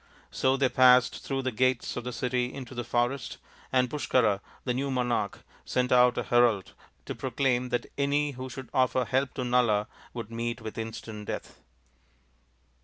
[0.31, 3.37] So they passed through the gates of the city into the forest,
[3.71, 6.73] and Pushkara, the new monai^h, sent out a herald
[7.05, 9.85] to proclaim that any who should offer help to Nala
[10.15, 11.61] would meet with ii^ant death.